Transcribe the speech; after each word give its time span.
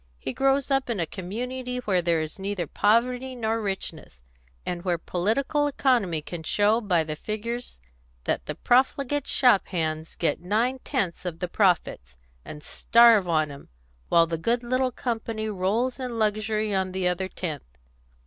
He 0.17 0.33
grows 0.33 0.71
up 0.71 0.89
in 0.89 0.99
a 0.99 1.05
community 1.05 1.77
where 1.77 2.01
there 2.01 2.21
is 2.21 2.39
neither 2.39 2.65
poverty 2.65 3.35
nor 3.35 3.61
richness, 3.61 4.23
and 4.65 4.81
where 4.83 4.97
political 4.97 5.67
economy 5.67 6.23
can 6.23 6.41
show 6.41 6.81
by 6.81 7.03
the 7.03 7.15
figures 7.15 7.79
that 8.23 8.47
the 8.47 8.55
profligate 8.55 9.27
shop 9.27 9.67
hands 9.67 10.15
get 10.15 10.41
nine 10.41 10.79
tenths 10.79 11.23
of 11.23 11.37
the 11.37 11.47
profits, 11.47 12.15
and 12.43 12.63
starve 12.63 13.27
on 13.27 13.51
'em, 13.51 13.69
while 14.09 14.25
the 14.25 14.39
good 14.39 14.63
little 14.63 14.91
company 14.91 15.47
rolls 15.49 15.99
in 15.99 16.17
luxury 16.17 16.73
on 16.73 16.93
the 16.93 17.07
other 17.07 17.27
tenth. 17.27 17.77